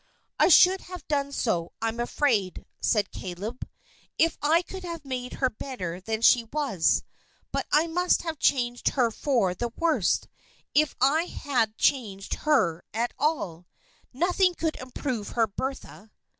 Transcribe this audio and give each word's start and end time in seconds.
"I 0.39 0.47
should 0.47 0.81
have 0.81 1.07
done 1.07 1.31
so, 1.31 1.73
I'm 1.79 1.99
afraid," 1.99 2.65
said 2.79 3.11
Caleb, 3.11 3.69
"if 4.17 4.35
I 4.41 4.63
could 4.63 4.81
have 4.83 5.05
made 5.05 5.33
her 5.33 5.49
better 5.51 6.01
than 6.01 6.21
she 6.23 6.45
was. 6.45 7.03
But 7.51 7.67
I 7.71 7.85
must 7.85 8.23
have 8.23 8.39
changed 8.39 8.89
her 8.95 9.11
for 9.11 9.53
the 9.53 9.69
worse, 9.77 10.21
if 10.73 10.95
I 11.01 11.25
had 11.25 11.77
changed 11.77 12.33
her 12.49 12.83
at 12.95 13.13
all. 13.19 13.67
Nothing 14.11 14.55
could 14.55 14.75
improve 14.77 15.33
her, 15.37 15.45
Bertha." 15.45 16.09